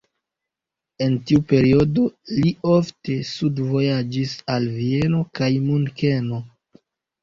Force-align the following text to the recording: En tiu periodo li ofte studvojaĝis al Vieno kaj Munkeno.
En 1.07 1.17
tiu 1.31 1.43
periodo 1.51 2.07
li 2.39 2.55
ofte 2.79 3.21
studvojaĝis 3.35 4.37
al 4.57 4.69
Vieno 4.83 5.25
kaj 5.41 5.55
Munkeno. 5.71 6.47